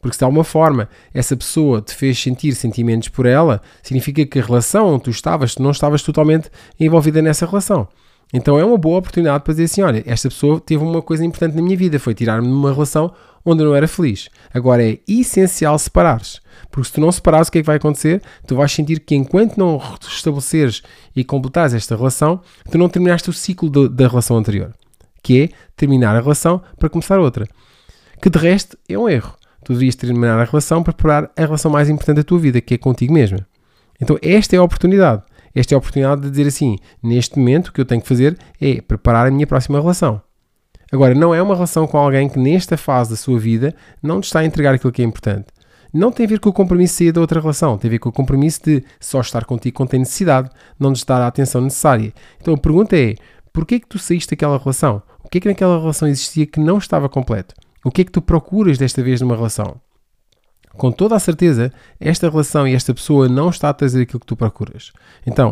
Porque 0.00 0.14
se 0.14 0.20
de 0.20 0.24
alguma 0.24 0.44
forma 0.44 0.88
essa 1.12 1.36
pessoa 1.36 1.82
te 1.82 1.94
fez 1.94 2.18
sentir 2.18 2.54
sentimentos 2.54 3.10
por 3.10 3.26
ela, 3.26 3.60
significa 3.82 4.24
que 4.24 4.38
a 4.38 4.42
relação 4.42 4.94
onde 4.94 5.04
tu 5.04 5.10
estavas, 5.10 5.54
tu 5.54 5.62
não 5.62 5.72
estavas 5.72 6.00
totalmente 6.00 6.50
envolvida 6.80 7.20
nessa 7.20 7.44
relação. 7.44 7.86
Então 8.32 8.58
é 8.58 8.64
uma 8.64 8.76
boa 8.76 8.98
oportunidade 8.98 9.44
para 9.44 9.52
dizer 9.52 9.64
assim: 9.64 9.82
olha, 9.82 10.02
esta 10.06 10.28
pessoa 10.28 10.60
teve 10.60 10.82
uma 10.82 11.00
coisa 11.00 11.24
importante 11.24 11.54
na 11.54 11.62
minha 11.62 11.76
vida, 11.76 11.98
foi 11.98 12.14
tirar-me 12.14 12.46
de 12.46 12.52
uma 12.52 12.72
relação 12.72 13.12
onde 13.44 13.62
eu 13.62 13.68
não 13.68 13.76
era 13.76 13.86
feliz. 13.86 14.28
Agora 14.52 14.84
é 14.84 14.98
essencial 15.06 15.78
separares. 15.78 16.40
Porque 16.70 16.88
se 16.88 16.94
tu 16.94 17.00
não 17.00 17.12
separares, 17.12 17.48
o 17.48 17.52
que 17.52 17.58
é 17.58 17.62
que 17.62 17.66
vai 17.66 17.76
acontecer? 17.76 18.20
Tu 18.46 18.56
vais 18.56 18.72
sentir 18.72 18.98
que 19.00 19.14
enquanto 19.14 19.56
não 19.56 19.78
restabeleceres 19.78 20.82
e 21.14 21.22
completares 21.22 21.72
esta 21.72 21.96
relação, 21.96 22.40
tu 22.70 22.76
não 22.76 22.88
terminaste 22.88 23.30
o 23.30 23.32
ciclo 23.32 23.70
do, 23.70 23.88
da 23.88 24.08
relação 24.08 24.36
anterior. 24.36 24.74
Que 25.22 25.42
é 25.42 25.48
terminar 25.76 26.16
a 26.16 26.20
relação 26.20 26.60
para 26.78 26.88
começar 26.88 27.20
outra. 27.20 27.46
Que 28.20 28.28
de 28.28 28.38
resto 28.38 28.76
é 28.88 28.98
um 28.98 29.08
erro. 29.08 29.34
Tu 29.64 29.72
devias 29.72 29.94
terminar 29.94 30.40
a 30.40 30.44
relação 30.44 30.82
para 30.82 30.92
preparar 30.92 31.30
a 31.36 31.40
relação 31.40 31.70
mais 31.70 31.88
importante 31.88 32.16
da 32.16 32.24
tua 32.24 32.38
vida, 32.38 32.60
que 32.60 32.74
é 32.74 32.78
contigo 32.78 33.12
mesma. 33.12 33.46
Então 34.00 34.18
esta 34.20 34.56
é 34.56 34.58
a 34.58 34.62
oportunidade. 34.62 35.22
Esta 35.56 35.72
é 35.72 35.76
a 35.76 35.78
oportunidade 35.78 36.20
de 36.20 36.30
dizer 36.30 36.46
assim: 36.46 36.76
neste 37.02 37.38
momento 37.38 37.68
o 37.68 37.72
que 37.72 37.80
eu 37.80 37.86
tenho 37.86 38.02
que 38.02 38.08
fazer 38.08 38.38
é 38.60 38.82
preparar 38.82 39.26
a 39.26 39.30
minha 39.30 39.46
próxima 39.46 39.80
relação. 39.80 40.20
Agora, 40.92 41.14
não 41.14 41.34
é 41.34 41.40
uma 41.42 41.54
relação 41.54 41.86
com 41.86 41.96
alguém 41.96 42.28
que 42.28 42.38
nesta 42.38 42.76
fase 42.76 43.10
da 43.10 43.16
sua 43.16 43.38
vida 43.38 43.74
não 44.02 44.20
te 44.20 44.24
está 44.24 44.40
a 44.40 44.44
entregar 44.44 44.74
aquilo 44.74 44.92
que 44.92 45.00
é 45.00 45.04
importante. 45.04 45.46
Não 45.92 46.12
tem 46.12 46.26
a 46.26 46.28
ver 46.28 46.40
com 46.40 46.50
o 46.50 46.52
compromisso 46.52 46.92
de 46.92 46.98
sair 46.98 47.12
da 47.12 47.22
outra 47.22 47.40
relação, 47.40 47.78
tem 47.78 47.88
a 47.88 47.92
ver 47.92 47.98
com 47.98 48.10
o 48.10 48.12
compromisso 48.12 48.60
de 48.64 48.84
só 49.00 49.20
estar 49.20 49.46
contigo 49.46 49.78
quando 49.78 49.88
tem 49.88 50.00
necessidade, 50.00 50.50
não 50.78 50.92
de 50.92 50.98
estar 50.98 51.20
a 51.22 51.26
atenção 51.26 51.62
necessária. 51.62 52.12
Então 52.38 52.52
a 52.52 52.58
pergunta 52.58 52.94
é: 52.94 53.14
porquê 53.50 53.76
é 53.76 53.80
que 53.80 53.88
tu 53.88 53.98
saíste 53.98 54.30
daquela 54.30 54.58
relação? 54.58 55.02
O 55.24 55.28
que 55.28 55.38
é 55.38 55.40
que 55.40 55.48
naquela 55.48 55.80
relação 55.80 56.06
existia 56.06 56.46
que 56.46 56.60
não 56.60 56.76
estava 56.76 57.08
completo? 57.08 57.54
O 57.82 57.90
que 57.90 58.02
é 58.02 58.04
que 58.04 58.12
tu 58.12 58.20
procuras 58.20 58.76
desta 58.76 59.02
vez 59.02 59.22
numa 59.22 59.34
relação? 59.34 59.80
Com 60.76 60.92
toda 60.92 61.16
a 61.16 61.18
certeza, 61.18 61.72
esta 61.98 62.28
relação 62.28 62.66
e 62.66 62.74
esta 62.74 62.94
pessoa 62.94 63.28
não 63.28 63.50
está 63.50 63.68
a 63.68 63.74
trazer 63.74 64.02
aquilo 64.02 64.20
que 64.20 64.26
tu 64.26 64.36
procuras. 64.36 64.92
Então, 65.26 65.50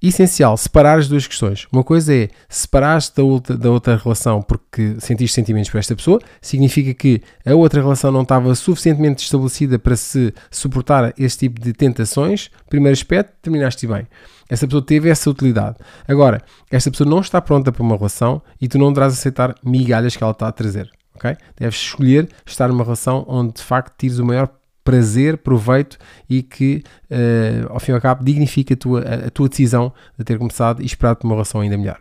essencial, 0.00 0.56
separar 0.56 0.98
as 0.98 1.08
duas 1.08 1.26
questões. 1.26 1.66
Uma 1.72 1.82
coisa 1.82 2.14
é 2.14 2.28
separar-te 2.48 3.16
da 3.16 3.24
outra, 3.24 3.56
da 3.56 3.70
outra 3.70 3.96
relação 3.96 4.40
porque 4.40 4.96
sentiste 5.00 5.34
sentimentos 5.34 5.70
por 5.70 5.78
esta 5.78 5.96
pessoa, 5.96 6.20
significa 6.40 6.94
que 6.94 7.20
a 7.44 7.54
outra 7.54 7.80
relação 7.80 8.12
não 8.12 8.22
estava 8.22 8.54
suficientemente 8.54 9.24
estabelecida 9.24 9.78
para 9.78 9.96
se 9.96 10.32
suportar 10.50 11.12
esse 11.18 11.38
tipo 11.38 11.60
de 11.60 11.72
tentações. 11.72 12.50
Primeiro 12.70 12.92
aspecto, 12.92 13.32
terminaste 13.42 13.86
bem. 13.86 14.06
Essa 14.48 14.66
pessoa 14.66 14.82
teve 14.82 15.10
essa 15.10 15.28
utilidade. 15.28 15.76
Agora, 16.06 16.40
esta 16.70 16.90
pessoa 16.90 17.08
não 17.08 17.20
está 17.20 17.40
pronta 17.40 17.70
para 17.70 17.82
uma 17.82 17.96
relação 17.96 18.40
e 18.60 18.68
tu 18.68 18.78
não 18.78 18.92
deverás 18.92 19.12
aceitar 19.12 19.54
migalhas 19.64 20.16
que 20.16 20.22
ela 20.22 20.32
está 20.32 20.48
a 20.48 20.52
trazer. 20.52 20.90
Okay? 21.16 21.36
Deves 21.56 21.76
escolher 21.76 22.28
estar 22.46 22.68
numa 22.68 22.84
relação 22.84 23.24
onde 23.28 23.54
de 23.54 23.62
facto 23.62 23.94
tires 23.98 24.18
o 24.18 24.24
maior 24.24 24.48
prazer, 24.88 25.36
proveito 25.36 25.98
e 26.30 26.42
que, 26.42 26.82
uh, 27.10 27.70
ao 27.70 27.78
fim 27.78 27.92
e 27.92 27.94
ao 27.94 28.00
cabo, 28.00 28.24
dignifica 28.24 28.72
a 28.72 28.76
tua, 28.76 29.00
a 29.26 29.30
tua 29.30 29.46
decisão 29.46 29.92
de 30.16 30.24
ter 30.24 30.38
começado 30.38 30.80
e 30.80 30.86
esperado 30.86 31.18
por 31.18 31.26
uma 31.26 31.34
relação 31.34 31.60
ainda 31.60 31.76
melhor. 31.76 32.00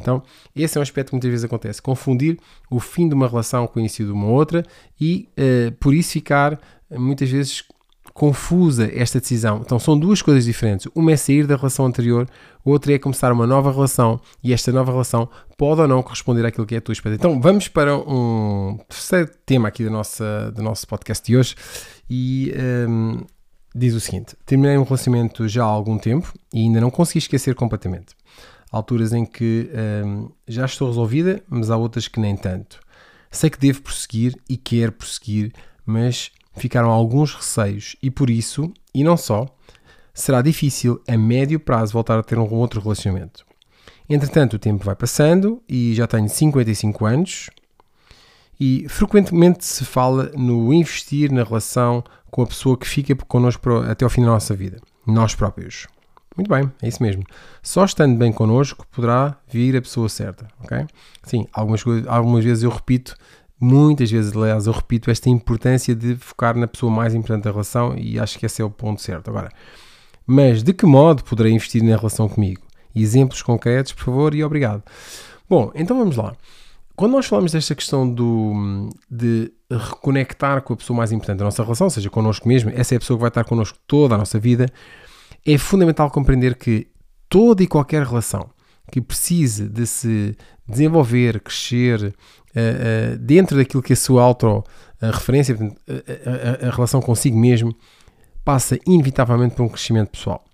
Então, 0.00 0.22
esse 0.54 0.78
é 0.78 0.80
um 0.80 0.82
aspecto 0.82 1.08
que 1.08 1.14
muitas 1.14 1.28
vezes 1.28 1.44
acontece: 1.44 1.82
confundir 1.82 2.38
o 2.70 2.78
fim 2.78 3.08
de 3.08 3.16
uma 3.16 3.26
relação 3.26 3.66
com 3.66 3.80
o 3.80 3.80
início 3.80 4.06
de 4.06 4.12
uma 4.12 4.26
outra 4.26 4.64
e, 5.00 5.28
uh, 5.36 5.72
por 5.80 5.92
isso, 5.92 6.12
ficar 6.12 6.60
muitas 6.88 7.28
vezes 7.28 7.64
confusa 8.12 8.90
esta 8.92 9.20
decisão. 9.20 9.60
Então 9.64 9.78
são 9.78 9.98
duas 9.98 10.22
coisas 10.22 10.44
diferentes. 10.44 10.86
Uma 10.94 11.12
é 11.12 11.16
sair 11.16 11.46
da 11.46 11.56
relação 11.56 11.86
anterior, 11.86 12.28
outra 12.64 12.92
é 12.92 12.98
começar 12.98 13.32
uma 13.32 13.46
nova 13.46 13.72
relação 13.72 14.20
e 14.42 14.52
esta 14.52 14.72
nova 14.72 14.92
relação 14.92 15.28
pode 15.56 15.80
ou 15.80 15.88
não 15.88 16.02
corresponder 16.02 16.44
àquilo 16.44 16.66
que 16.66 16.74
é 16.74 16.78
a 16.78 16.80
tua 16.80 16.92
expectativa. 16.92 17.28
Então 17.28 17.40
vamos 17.40 17.68
para 17.68 17.96
um 17.96 18.78
terceiro 18.88 19.30
tema 19.46 19.68
aqui 19.68 19.84
do 19.84 19.90
nosso, 19.90 20.22
do 20.54 20.62
nosso 20.62 20.86
podcast 20.86 21.24
de 21.26 21.36
hoje 21.36 21.54
e 22.08 22.52
um, 22.88 23.20
diz 23.74 23.94
o 23.94 24.00
seguinte: 24.00 24.36
terminei 24.44 24.76
um 24.76 24.84
relacionamento 24.84 25.48
já 25.48 25.62
há 25.62 25.68
algum 25.68 25.98
tempo 25.98 26.32
e 26.52 26.60
ainda 26.60 26.80
não 26.80 26.90
consegui 26.90 27.18
esquecer 27.18 27.54
completamente. 27.54 28.14
Há 28.72 28.76
alturas 28.76 29.12
em 29.12 29.24
que 29.24 29.70
um, 30.04 30.30
já 30.46 30.64
estou 30.64 30.88
resolvida, 30.88 31.42
mas 31.48 31.70
há 31.70 31.76
outras 31.76 32.06
que 32.06 32.20
nem 32.20 32.36
tanto. 32.36 32.80
Sei 33.30 33.48
que 33.48 33.58
devo 33.58 33.82
prosseguir 33.82 34.34
e 34.48 34.56
quero 34.56 34.92
prosseguir, 34.92 35.52
mas 35.86 36.32
ficaram 36.52 36.90
alguns 36.90 37.34
receios 37.34 37.96
e 38.02 38.10
por 38.10 38.30
isso, 38.30 38.72
e 38.94 39.04
não 39.04 39.16
só, 39.16 39.46
será 40.12 40.42
difícil 40.42 41.00
a 41.08 41.16
médio 41.16 41.58
prazo 41.58 41.92
voltar 41.92 42.18
a 42.18 42.22
ter 42.22 42.38
um 42.38 42.54
outro 42.54 42.80
relacionamento. 42.80 43.44
Entretanto, 44.08 44.54
o 44.54 44.58
tempo 44.58 44.84
vai 44.84 44.96
passando 44.96 45.62
e 45.68 45.94
já 45.94 46.06
tenho 46.06 46.28
55 46.28 47.06
anos 47.06 47.50
e 48.58 48.86
frequentemente 48.88 49.64
se 49.64 49.84
fala 49.84 50.30
no 50.36 50.72
investir 50.72 51.32
na 51.32 51.44
relação 51.44 52.04
com 52.30 52.42
a 52.42 52.46
pessoa 52.46 52.76
que 52.76 52.86
fica 52.86 53.14
connosco 53.14 53.70
até 53.88 54.04
ao 54.04 54.10
fim 54.10 54.22
da 54.22 54.28
nossa 54.28 54.54
vida, 54.54 54.78
nós 55.06 55.34
próprios. 55.34 55.86
Muito 56.36 56.48
bem, 56.48 56.70
é 56.82 56.88
isso 56.88 57.02
mesmo. 57.02 57.24
Só 57.62 57.84
estando 57.84 58.16
bem 58.16 58.32
connosco 58.32 58.86
poderá 58.90 59.36
vir 59.48 59.76
a 59.76 59.82
pessoa 59.82 60.08
certa, 60.08 60.46
ok? 60.62 60.86
Sim, 61.22 61.46
algumas, 61.52 61.82
algumas 62.06 62.44
vezes 62.44 62.62
eu 62.62 62.70
repito, 62.70 63.16
muitas 63.60 64.10
vezes, 64.10 64.34
aliás, 64.34 64.66
eu 64.66 64.72
repito 64.72 65.10
esta 65.10 65.28
importância 65.28 65.94
de 65.94 66.16
focar 66.16 66.56
na 66.56 66.66
pessoa 66.66 66.90
mais 66.90 67.14
importante 67.14 67.44
da 67.44 67.50
relação 67.50 67.94
e 67.96 68.18
acho 68.18 68.38
que 68.38 68.46
esse 68.46 68.62
é 68.62 68.64
o 68.64 68.70
ponto 68.70 69.02
certo. 69.02 69.28
Agora, 69.28 69.50
mas 70.26 70.62
de 70.62 70.72
que 70.72 70.86
modo 70.86 71.22
poderei 71.22 71.52
investir 71.52 71.82
na 71.82 71.96
relação 71.96 72.28
comigo? 72.28 72.62
Exemplos 72.96 73.42
concretos, 73.42 73.92
por 73.92 74.04
favor, 74.04 74.34
e 74.34 74.42
obrigado. 74.42 74.82
Bom, 75.48 75.70
então 75.74 75.98
vamos 75.98 76.16
lá. 76.16 76.34
Quando 76.96 77.12
nós 77.12 77.26
falamos 77.26 77.52
desta 77.52 77.74
questão 77.74 78.08
do, 78.08 78.90
de 79.10 79.52
reconectar 79.70 80.62
com 80.62 80.72
a 80.72 80.76
pessoa 80.76 80.96
mais 80.96 81.12
importante 81.12 81.38
da 81.38 81.44
nossa 81.44 81.62
relação, 81.62 81.88
seja 81.88 82.10
connosco 82.10 82.48
mesmo, 82.48 82.70
essa 82.74 82.94
é 82.94 82.96
a 82.96 83.00
pessoa 83.00 83.16
que 83.16 83.22
vai 83.22 83.28
estar 83.28 83.44
connosco 83.44 83.78
toda 83.86 84.14
a 84.14 84.18
nossa 84.18 84.38
vida, 84.38 84.66
é 85.46 85.56
fundamental 85.56 86.10
compreender 86.10 86.56
que 86.56 86.88
toda 87.28 87.62
e 87.62 87.66
qualquer 87.66 88.04
relação 88.04 88.50
que 88.90 89.00
precise 89.00 89.68
de 89.68 89.86
se 89.86 90.36
desenvolver, 90.68 91.40
crescer 91.40 92.02
uh, 92.02 92.08
uh, 92.08 93.18
dentro 93.18 93.56
daquilo 93.56 93.82
que 93.82 93.92
é 93.92 93.94
a 93.94 93.96
sua 93.96 94.22
auto-referência, 94.22 95.56
a, 95.56 96.66
a, 96.66 96.68
a, 96.68 96.70
relação 96.70 97.00
consigo 97.00 97.36
mesmo, 97.38 97.74
passa 98.44 98.78
inevitavelmente 98.86 99.54
por 99.54 99.62
um 99.62 99.68
crescimento 99.68 100.10
pessoal. 100.10 100.44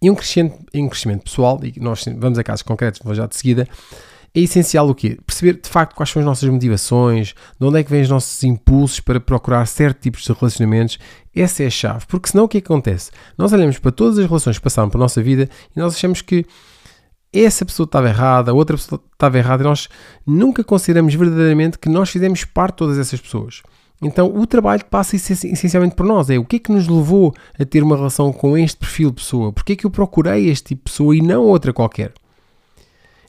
E 0.00 0.10
um 0.10 0.14
crescimento, 0.14 0.58
um 0.74 0.88
crescimento 0.88 1.24
pessoal, 1.24 1.60
e 1.62 1.80
nós 1.80 2.04
vamos 2.18 2.38
a 2.38 2.44
casos 2.44 2.62
concretos, 2.62 3.00
vou 3.02 3.14
já 3.14 3.26
de 3.26 3.36
seguida, 3.36 3.66
é 4.34 4.40
essencial 4.40 4.86
o 4.88 4.94
quê? 4.94 5.18
Perceber 5.24 5.54
de 5.54 5.68
facto 5.68 5.94
quais 5.94 6.10
são 6.10 6.20
as 6.20 6.26
nossas 6.26 6.48
motivações, 6.48 7.34
de 7.58 7.66
onde 7.66 7.80
é 7.80 7.82
que 7.82 7.90
vêm 7.90 8.02
os 8.02 8.10
nossos 8.10 8.44
impulsos 8.44 9.00
para 9.00 9.18
procurar 9.18 9.64
certos 9.66 10.02
tipos 10.02 10.22
de 10.22 10.32
relacionamentos. 10.32 10.98
Essa 11.34 11.62
é 11.62 11.66
a 11.66 11.70
chave, 11.70 12.04
porque 12.06 12.28
senão 12.28 12.44
o 12.44 12.48
que, 12.48 12.58
é 12.58 12.60
que 12.60 12.66
acontece? 12.66 13.10
Nós 13.38 13.54
olhamos 13.54 13.78
para 13.78 13.90
todas 13.90 14.18
as 14.18 14.26
relações 14.26 14.58
que 14.58 14.62
passaram 14.62 14.90
pela 14.90 15.04
nossa 15.04 15.22
vida 15.22 15.48
e 15.74 15.80
nós 15.80 15.94
achamos 15.94 16.20
que 16.20 16.44
essa 17.40 17.64
pessoa 17.64 17.84
estava 17.84 18.08
errada, 18.08 18.50
a 18.50 18.54
outra 18.54 18.76
pessoa 18.76 19.00
estava 19.12 19.38
errada 19.38 19.62
e 19.62 19.66
nós 19.66 19.88
nunca 20.26 20.62
consideramos 20.62 21.14
verdadeiramente 21.14 21.78
que 21.78 21.88
nós 21.88 22.10
fizemos 22.10 22.44
parte 22.44 22.72
de 22.72 22.78
todas 22.78 22.98
essas 22.98 23.20
pessoas. 23.20 23.62
Então 24.00 24.34
o 24.34 24.46
trabalho 24.46 24.84
passa 24.84 25.16
essencialmente 25.16 25.94
por 25.94 26.04
nós, 26.04 26.28
é 26.28 26.38
o 26.38 26.44
que 26.44 26.56
é 26.56 26.58
que 26.58 26.70
nos 26.70 26.86
levou 26.86 27.34
a 27.58 27.64
ter 27.64 27.82
uma 27.82 27.96
relação 27.96 28.32
com 28.32 28.56
este 28.56 28.76
perfil 28.76 29.10
de 29.10 29.16
pessoa, 29.16 29.52
porque 29.52 29.72
é 29.72 29.76
que 29.76 29.86
eu 29.86 29.90
procurei 29.90 30.48
este 30.48 30.68
tipo 30.68 30.84
de 30.84 30.90
pessoa 30.90 31.16
e 31.16 31.22
não 31.22 31.42
outra 31.42 31.72
qualquer. 31.72 32.12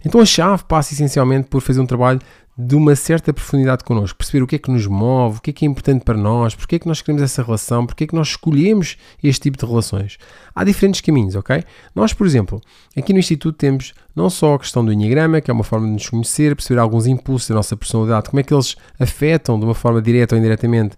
Então 0.05 0.21
a 0.21 0.25
chave 0.25 0.63
passa 0.65 0.93
essencialmente 0.93 1.47
por 1.47 1.61
fazer 1.61 1.79
um 1.79 1.85
trabalho 1.85 2.19
de 2.57 2.75
uma 2.75 2.95
certa 2.95 3.31
profundidade 3.31 3.83
connosco, 3.83 4.17
perceber 4.17 4.41
o 4.43 4.47
que 4.47 4.55
é 4.55 4.59
que 4.59 4.71
nos 4.71 4.87
move, 4.87 5.37
o 5.37 5.41
que 5.41 5.51
é 5.51 5.53
que 5.53 5.65
é 5.65 5.67
importante 5.67 6.03
para 6.03 6.17
nós, 6.17 6.55
porque 6.55 6.77
é 6.77 6.79
que 6.79 6.87
nós 6.87 7.01
queremos 7.01 7.21
essa 7.21 7.43
relação, 7.43 7.85
porque 7.85 8.05
é 8.05 8.07
que 8.07 8.15
nós 8.15 8.29
escolhemos 8.29 8.97
este 9.21 9.43
tipo 9.43 9.57
de 9.57 9.65
relações. 9.65 10.17
Há 10.55 10.63
diferentes 10.63 11.01
caminhos, 11.01 11.35
ok? 11.35 11.63
Nós, 11.93 12.13
por 12.13 12.25
exemplo, 12.25 12.59
aqui 12.97 13.13
no 13.13 13.19
Instituto 13.19 13.55
temos 13.55 13.93
não 14.15 14.27
só 14.27 14.55
a 14.55 14.59
questão 14.59 14.83
do 14.83 14.91
Enneagrama, 14.91 15.39
que 15.39 15.51
é 15.51 15.53
uma 15.53 15.63
forma 15.63 15.85
de 15.85 15.93
nos 15.93 16.09
conhecer, 16.09 16.55
perceber 16.55 16.79
alguns 16.79 17.05
impulsos 17.05 17.47
da 17.47 17.55
nossa 17.55 17.77
personalidade, 17.77 18.29
como 18.29 18.39
é 18.39 18.43
que 18.43 18.53
eles 18.53 18.75
afetam 18.99 19.59
de 19.59 19.65
uma 19.65 19.75
forma 19.75 20.01
direta 20.01 20.33
ou 20.33 20.39
indiretamente 20.39 20.97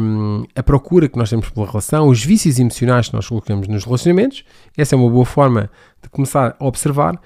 um, 0.00 0.44
a 0.56 0.62
procura 0.62 1.08
que 1.08 1.18
nós 1.18 1.28
temos 1.28 1.50
pela 1.50 1.66
relação, 1.66 2.08
os 2.08 2.24
vícios 2.24 2.58
emocionais 2.58 3.08
que 3.08 3.14
nós 3.14 3.28
colocamos 3.28 3.68
nos 3.68 3.84
relacionamentos. 3.84 4.42
Essa 4.76 4.94
é 4.94 4.98
uma 4.98 5.10
boa 5.10 5.26
forma 5.26 5.70
de 6.02 6.08
começar 6.08 6.56
a 6.58 6.66
observar. 6.66 7.20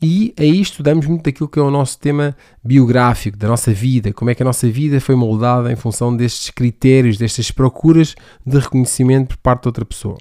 E 0.00 0.32
aí 0.38 0.60
estudamos 0.60 1.06
muito 1.06 1.24
daquilo 1.24 1.48
que 1.48 1.58
é 1.58 1.62
o 1.62 1.72
nosso 1.72 1.98
tema 1.98 2.36
biográfico, 2.62 3.36
da 3.36 3.48
nossa 3.48 3.72
vida, 3.72 4.12
como 4.12 4.30
é 4.30 4.34
que 4.34 4.42
a 4.42 4.46
nossa 4.46 4.68
vida 4.70 5.00
foi 5.00 5.16
moldada 5.16 5.72
em 5.72 5.76
função 5.76 6.16
destes 6.16 6.50
critérios, 6.50 7.18
destas 7.18 7.50
procuras 7.50 8.14
de 8.46 8.58
reconhecimento 8.58 9.30
por 9.30 9.38
parte 9.38 9.62
de 9.62 9.68
outra 9.68 9.84
pessoa. 9.84 10.16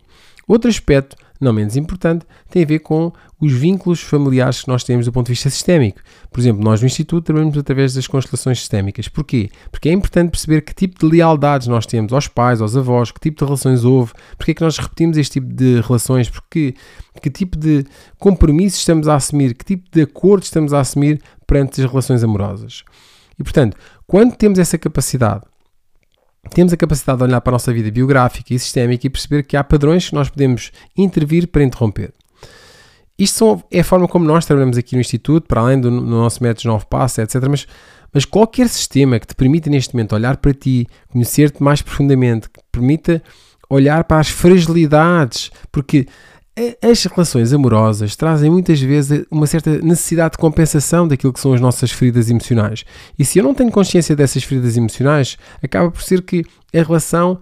Outro 0.48 0.69
aspecto 0.69 1.15
não 1.39 1.53
menos 1.53 1.75
importante, 1.75 2.25
tem 2.50 2.63
a 2.63 2.65
ver 2.65 2.79
com 2.79 3.12
os 3.39 3.51
vínculos 3.51 4.01
familiares 4.01 4.62
que 4.62 4.67
nós 4.67 4.84
temos 4.84 5.06
do 5.06 5.12
ponto 5.12 5.27
de 5.27 5.34
vista 5.34 5.50
sistémico. 5.50 6.00
Por 6.32 6.39
exemplo, 6.39 6.63
nós 6.63 6.82
no 6.82 6.88
Instituto 6.88 7.25
trabalhamos 7.25 7.58
através 7.58 7.94
das 7.94 8.08
constelações 8.08 8.60
sistémicas. 8.60 9.08
Porquê? 9.08 9.50
Porque 9.72 9.89
é 9.89 9.91
importante 9.91 10.32
perceber 10.32 10.62
que 10.62 10.74
tipo 10.74 11.00
de 11.00 11.15
lealdades 11.15 11.67
nós 11.67 11.86
temos 11.86 12.12
aos 12.13 12.27
pais, 12.27 12.62
aos 12.62 12.75
avós, 12.75 13.12
que 13.12 13.20
tipo 13.20 13.38
de 13.38 13.46
relações 13.46 13.84
houve, 13.84 14.13
porque 14.36 14.51
é 14.51 14.53
que 14.56 14.63
nós 14.63 14.77
repetimos 14.77 15.17
este 15.17 15.39
tipo 15.39 15.53
de 15.53 15.82
relações, 15.82 16.29
porque 16.29 16.74
que 17.22 17.29
tipo 17.29 17.58
de 17.58 17.86
compromissos 18.20 18.79
estamos 18.79 19.08
a 19.08 19.15
assumir, 19.15 19.53
que 19.56 19.65
tipo 19.65 19.89
de 19.91 20.01
acordos 20.01 20.48
estamos 20.48 20.74
a 20.74 20.79
assumir 20.79 21.22
perante 21.46 21.82
as 21.82 21.89
relações 21.89 22.24
amorosas. 22.24 22.84
E 23.39 23.44
portanto, 23.44 23.77
quando 24.06 24.36
temos 24.36 24.60
essa 24.60 24.77
capacidade 24.77 25.44
temos 26.48 26.74
a 26.74 26.77
capacidade 26.77 27.18
de 27.20 27.24
olhar 27.25 27.42
para 27.42 27.51
a 27.51 27.56
nossa 27.56 27.74
vida 27.74 27.89
biográfica 27.92 28.54
e 28.54 28.60
sistémica 28.60 29.08
e 29.08 29.10
perceber 29.10 29.44
que 29.44 29.58
há 29.58 29.63
padrões 29.63 30.10
que 30.10 30.16
nós 30.16 30.30
podemos 30.30 30.72
intervir 30.96 31.48
para 31.48 31.63
interromper. 31.63 32.13
Isto 33.18 33.38
são, 33.38 33.63
é 33.72 33.80
a 33.80 33.84
forma 33.84 34.08
como 34.08 34.25
nós 34.25 34.46
trabalhamos 34.46 34.77
aqui 34.77 34.96
no 34.96 35.01
Instituto, 35.01 35.48
para 35.48 35.62
além 35.62 35.80
do 35.80 35.89
no 35.89 36.01
nosso 36.01 36.44
método 36.44 36.68
9 36.68 36.86
passos, 36.88 37.18
etc. 37.18 37.48
Mas, 37.50 37.68
mas 38.13 38.25
qualquer 38.25 38.70
sistema 38.70 39.20
que 39.20 39.25
te 39.25 39.36
permita 39.36 39.70
neste 39.70 39.96
momento 39.96 40.13
olhar 40.13 40.38
para 40.38 40.54
ti, 40.54 40.88
conhecer-te 41.10 41.63
mais 41.63 41.82
profundamente, 41.82 42.48
que 42.48 42.60
permita 42.72 43.22
olhar 43.70 44.04
para 44.04 44.20
as 44.20 44.30
fragilidades, 44.30 45.50
porque 45.72 46.08
as 46.82 47.04
relações 47.04 47.54
amorosas 47.54 48.16
trazem 48.16 48.50
muitas 48.50 48.82
vezes 48.82 49.26
uma 49.30 49.46
certa 49.46 49.80
necessidade 49.80 50.32
de 50.32 50.38
compensação 50.40 51.08
daquilo 51.08 51.32
que 51.32 51.40
são 51.40 51.54
as 51.54 51.62
nossas 51.62 51.92
feridas 51.92 52.30
emocionais. 52.30 52.84
E 53.18 53.24
se 53.24 53.38
eu 53.38 53.44
não 53.44 53.54
tenho 53.54 53.72
consciência 53.72 54.16
dessas 54.16 54.44
feridas 54.44 54.76
emocionais, 54.76 55.38
acaba 55.62 55.92
por 55.92 56.02
ser 56.02 56.24
que 56.24 56.44
a 56.74 56.82
relação 56.82 57.40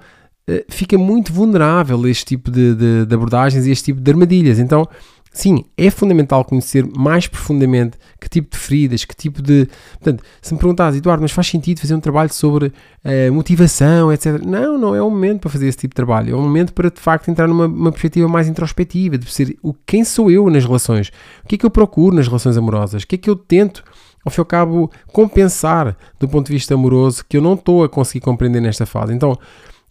uh, 0.50 0.53
fica 0.69 0.98
muito 0.98 1.31
vulnerável 1.31 2.03
a 2.03 2.10
este 2.10 2.25
tipo 2.25 2.51
de, 2.51 2.75
de, 2.75 3.05
de 3.05 3.15
abordagens 3.15 3.65
e 3.65 3.69
a 3.69 3.74
este 3.74 3.86
tipo 3.86 4.01
de 4.01 4.12
armadilhas. 4.12 4.60
Então, 4.60 4.86
Sim, 5.35 5.65
é 5.77 5.89
fundamental 5.89 6.45
conhecer 6.45 6.87
mais 6.95 7.27
profundamente 7.27 7.97
que 8.21 8.29
tipo 8.29 8.51
de 8.51 8.57
feridas, 8.57 9.03
que 9.03 9.13
tipo 9.13 9.41
de. 9.41 9.67
Portanto, 9.99 10.23
se 10.41 10.53
me 10.53 10.57
perguntares, 10.57 10.97
Eduardo, 10.97 11.21
mas 11.21 11.33
faz 11.33 11.47
sentido 11.47 11.81
fazer 11.81 11.93
um 11.93 11.99
trabalho 11.99 12.31
sobre 12.31 12.67
uh, 12.67 13.33
motivação, 13.33 14.13
etc. 14.13 14.41
Não, 14.41 14.77
não 14.77 14.95
é 14.95 15.01
o 15.01 15.09
momento 15.09 15.41
para 15.41 15.49
fazer 15.49 15.67
esse 15.67 15.77
tipo 15.77 15.91
de 15.91 15.95
trabalho. 15.97 16.33
É 16.33 16.37
um 16.37 16.41
momento 16.41 16.71
para 16.71 16.89
de 16.89 17.01
facto 17.01 17.27
entrar 17.27 17.49
numa 17.49 17.91
perspectiva 17.91 18.29
mais 18.29 18.47
introspectiva, 18.47 19.17
de 19.17 19.29
ser 19.29 19.57
o, 19.61 19.73
quem 19.85 20.05
sou 20.05 20.31
eu 20.31 20.49
nas 20.49 20.63
relações, 20.63 21.11
o 21.43 21.47
que 21.49 21.55
é 21.55 21.57
que 21.57 21.65
eu 21.65 21.69
procuro 21.69 22.15
nas 22.15 22.27
relações 22.27 22.55
amorosas, 22.55 23.03
o 23.03 23.07
que 23.07 23.15
é 23.15 23.17
que 23.17 23.29
eu 23.29 23.35
tento 23.35 23.83
ao 24.23 24.31
fim 24.31 24.39
e 24.39 24.41
ao 24.41 24.45
cabo, 24.45 24.89
compensar 25.11 25.97
do 26.17 26.29
ponto 26.29 26.47
de 26.47 26.53
vista 26.53 26.73
amoroso 26.73 27.25
que 27.27 27.35
eu 27.35 27.41
não 27.41 27.55
estou 27.55 27.83
a 27.83 27.89
conseguir 27.89 28.21
compreender 28.21 28.61
nesta 28.61 28.85
fase. 28.85 29.13
Então, 29.13 29.37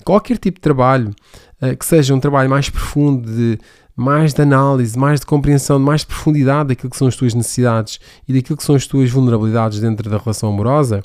qualquer 0.04 0.38
tipo 0.38 0.56
de 0.56 0.62
trabalho, 0.62 1.14
uh, 1.62 1.76
que 1.76 1.84
seja 1.84 2.14
um 2.14 2.18
trabalho 2.18 2.48
mais 2.48 2.70
profundo 2.70 3.30
de 3.30 3.58
mais 3.96 4.34
de 4.34 4.42
análise, 4.42 4.98
mais 4.98 5.20
de 5.20 5.26
compreensão, 5.26 5.78
mais 5.78 6.00
de 6.00 6.08
profundidade 6.08 6.68
daquilo 6.68 6.90
que 6.90 6.96
são 6.96 7.08
as 7.08 7.16
tuas 7.16 7.34
necessidades 7.34 8.00
e 8.28 8.32
daquilo 8.32 8.56
que 8.56 8.64
são 8.64 8.74
as 8.74 8.86
tuas 8.86 9.10
vulnerabilidades 9.10 9.80
dentro 9.80 10.10
da 10.10 10.18
relação 10.18 10.48
amorosa, 10.48 11.02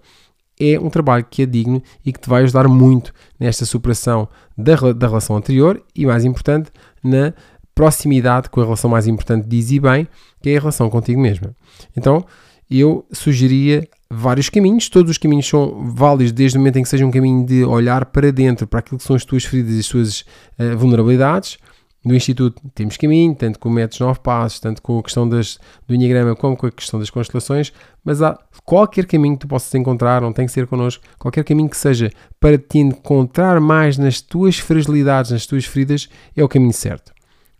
é 0.59 0.79
um 0.79 0.89
trabalho 0.89 1.25
que 1.29 1.43
é 1.43 1.45
digno 1.45 1.81
e 2.05 2.11
que 2.11 2.19
te 2.19 2.29
vai 2.29 2.43
ajudar 2.43 2.67
muito 2.67 3.13
nesta 3.39 3.65
superação 3.65 4.27
da, 4.57 4.75
da 4.93 5.07
relação 5.07 5.37
anterior 5.37 5.81
e, 5.95 6.05
mais 6.05 6.25
importante, 6.25 6.69
na 7.03 7.33
proximidade 7.73 8.49
com 8.49 8.59
a 8.59 8.63
relação 8.65 8.89
mais 8.89 9.07
importante, 9.07 9.47
diz 9.47 9.71
e 9.71 9.79
bem, 9.79 10.05
que 10.41 10.49
é 10.49 10.57
a 10.57 10.59
relação 10.59 10.89
contigo 10.89 11.21
mesma. 11.21 11.55
Então, 11.95 12.25
eu 12.69 13.05
sugeria 13.11 13.87
vários 14.11 14.49
caminhos, 14.49 14.89
todos 14.89 15.11
os 15.11 15.17
caminhos 15.17 15.47
são 15.47 15.93
válidos 15.95 16.33
desde 16.33 16.57
o 16.57 16.59
momento 16.59 16.77
em 16.77 16.83
que 16.83 16.89
seja 16.89 17.05
um 17.05 17.11
caminho 17.11 17.45
de 17.45 17.63
olhar 17.63 18.05
para 18.07 18.31
dentro, 18.31 18.67
para 18.67 18.79
aquilo 18.79 18.97
que 18.97 19.03
são 19.03 19.15
as 19.15 19.23
tuas 19.23 19.45
feridas 19.45 19.75
e 19.75 19.79
as 19.79 19.87
tuas 19.87 20.21
uh, 20.59 20.77
vulnerabilidades, 20.77 21.57
no 22.03 22.15
Instituto 22.15 22.61
temos 22.73 22.95
caminho, 22.95 23.35
tanto 23.35 23.59
com 23.59 23.69
métodos 23.69 23.99
9 23.99 24.19
passos, 24.21 24.59
tanto 24.59 24.81
com 24.81 24.99
a 24.99 25.03
questão 25.03 25.27
das, 25.27 25.59
do 25.87 25.93
Enneagrama, 25.93 26.35
como 26.35 26.55
com 26.55 26.65
a 26.65 26.71
questão 26.71 26.99
das 26.99 27.09
constelações, 27.09 27.73
mas 28.03 28.21
há 28.21 28.39
qualquer 28.63 29.05
caminho 29.05 29.35
que 29.35 29.41
tu 29.41 29.47
possas 29.47 29.73
encontrar, 29.75 30.21
não 30.21 30.31
tem 30.31 30.45
que 30.45 30.51
ser 30.51 30.65
connosco, 30.65 31.03
qualquer 31.17 31.43
caminho 31.43 31.69
que 31.69 31.77
seja 31.77 32.09
para 32.39 32.57
te 32.57 32.77
encontrar 32.79 33.59
mais 33.59 33.97
nas 33.97 34.21
tuas 34.21 34.57
fragilidades, 34.57 35.31
nas 35.31 35.45
tuas 35.45 35.65
feridas, 35.65 36.07
é 36.35 36.43
o 36.43 36.47
caminho 36.47 36.73
certo. 36.73 37.11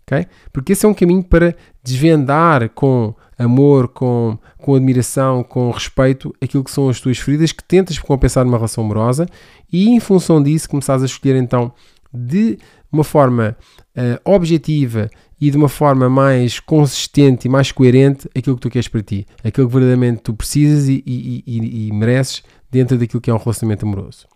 Okay? 0.08 0.26
Porque 0.52 0.72
esse 0.72 0.86
é 0.86 0.90
um 0.90 0.94
caminho 0.94 1.24
para 1.24 1.56
desvendar 1.84 2.70
com 2.70 3.14
amor, 3.38 3.90
com, 3.90 4.38
com 4.58 4.76
admiração, 4.76 5.44
com 5.44 5.70
respeito, 5.70 6.34
aquilo 6.42 6.64
que 6.64 6.72
são 6.72 6.90
as 6.90 7.00
tuas 7.00 7.18
feridas 7.18 7.52
que 7.52 7.64
tentas 7.64 8.00
compensar 8.00 8.44
numa 8.44 8.58
relação 8.58 8.84
amorosa 8.84 9.28
e 9.72 9.90
em 9.90 10.00
função 10.00 10.42
disso 10.42 10.70
começares 10.70 11.04
a 11.04 11.06
escolher 11.06 11.36
então 11.36 11.72
de 12.14 12.58
uma 12.92 13.04
forma 13.04 13.56
uh, 13.96 14.32
objetiva 14.32 15.10
e 15.40 15.50
de 15.50 15.58
uma 15.58 15.70
forma 15.70 16.10
mais 16.10 16.60
consistente 16.60 17.48
e 17.48 17.50
mais 17.50 17.72
coerente 17.72 18.30
aquilo 18.36 18.56
que 18.56 18.62
tu 18.62 18.70
queres 18.70 18.88
para 18.88 19.02
ti, 19.02 19.26
aquilo 19.44 19.68
que 19.68 19.74
verdadeiramente 19.74 20.22
tu 20.22 20.34
precisas 20.34 20.88
e, 20.90 21.04
e, 21.06 21.44
e, 21.46 21.88
e 21.88 21.94
mereces 21.94 22.44
dentro 22.70 22.98
daquilo 22.98 23.22
que 23.22 23.30
é 23.30 23.34
um 23.34 23.38
relacionamento 23.38 23.86
amoroso. 23.86 24.28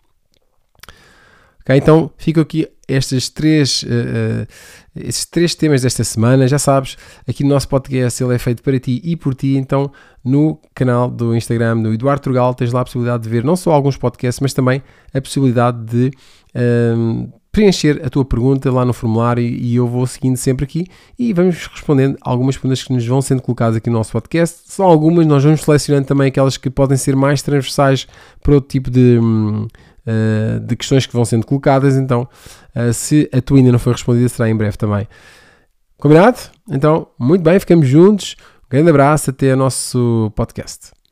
Okay, 1.61 1.77
então 1.77 2.11
fico 2.17 2.41
aqui 2.41 2.67
estes 2.89 3.29
três, 3.29 3.83
uh, 3.83 3.87
uh, 3.87 4.47
estes 4.95 5.25
três 5.25 5.55
temas 5.55 5.81
desta 5.81 6.03
semana. 6.03 6.45
Já 6.45 6.59
sabes, 6.59 6.97
aqui 7.25 7.41
no 7.43 7.49
nosso 7.49 7.69
podcast 7.69 8.21
ele 8.21 8.35
é 8.35 8.37
feito 8.37 8.61
para 8.61 8.77
ti 8.79 9.01
e 9.01 9.15
por 9.15 9.33
ti. 9.33 9.55
Então, 9.55 9.89
no 10.23 10.59
canal 10.75 11.09
do 11.09 11.33
Instagram 11.33 11.81
do 11.81 11.93
Eduardo 11.93 12.21
Trugal, 12.21 12.53
tens 12.53 12.73
lá 12.73 12.81
a 12.81 12.83
possibilidade 12.83 13.23
de 13.23 13.29
ver 13.29 13.45
não 13.45 13.55
só 13.55 13.71
alguns 13.71 13.95
podcasts, 13.95 14.41
mas 14.41 14.53
também 14.53 14.83
a 15.13 15.21
possibilidade 15.21 15.85
de 15.85 16.11
preencher 17.53 18.01
a 18.03 18.09
tua 18.09 18.25
pergunta 18.25 18.71
lá 18.71 18.83
no 18.83 18.93
formulário 18.93 19.43
e 19.43 19.75
eu 19.75 19.87
vou 19.87 20.07
seguindo 20.07 20.35
sempre 20.35 20.65
aqui 20.65 20.87
e 21.19 21.31
vamos 21.31 21.67
respondendo 21.67 22.17
algumas 22.19 22.57
perguntas 22.57 22.81
que 22.81 22.91
nos 22.91 23.05
vão 23.05 23.21
sendo 23.21 23.43
colocadas 23.43 23.77
aqui 23.77 23.91
no 23.91 23.97
nosso 23.97 24.11
podcast. 24.11 24.61
São 24.65 24.87
algumas, 24.87 25.27
nós 25.27 25.43
vamos 25.43 25.61
selecionando 25.61 26.07
também 26.07 26.29
aquelas 26.29 26.57
que 26.57 26.67
podem 26.71 26.97
ser 26.97 27.15
mais 27.15 27.43
transversais 27.43 28.07
para 28.41 28.55
outro 28.55 28.69
tipo 28.69 28.89
de, 28.89 29.19
uh, 29.19 30.59
de 30.61 30.75
questões 30.75 31.05
que 31.05 31.13
vão 31.13 31.23
sendo 31.23 31.45
colocadas. 31.45 31.95
Então, 31.95 32.27
uh, 32.75 32.91
se 32.91 33.29
a 33.31 33.39
tua 33.39 33.59
ainda 33.59 33.71
não 33.71 33.79
foi 33.79 33.93
respondida, 33.93 34.27
será 34.29 34.49
em 34.49 34.55
breve 34.55 34.75
também. 34.75 35.07
Combinado? 35.99 36.39
Então, 36.71 37.07
muito 37.19 37.43
bem, 37.43 37.59
ficamos 37.59 37.87
juntos. 37.87 38.35
Um 38.65 38.69
grande 38.71 38.89
abraço, 38.89 39.29
até 39.29 39.53
o 39.53 39.57
nosso 39.57 40.31
podcast. 40.35 41.02